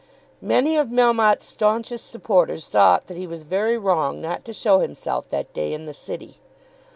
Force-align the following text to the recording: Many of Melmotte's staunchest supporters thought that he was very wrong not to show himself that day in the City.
Many 0.41 0.77
of 0.77 0.87
Melmotte's 0.87 1.45
staunchest 1.45 2.09
supporters 2.09 2.67
thought 2.67 3.05
that 3.05 3.17
he 3.17 3.27
was 3.27 3.43
very 3.43 3.77
wrong 3.77 4.19
not 4.19 4.43
to 4.45 4.51
show 4.51 4.79
himself 4.79 5.29
that 5.29 5.53
day 5.53 5.75
in 5.75 5.85
the 5.85 5.93
City. 5.93 6.39